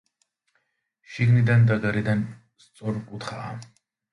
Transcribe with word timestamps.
შიგნიდან 1.17 1.67
და 1.73 1.77
გარედან 1.85 2.27
სწორკუთხაა. 2.67 3.57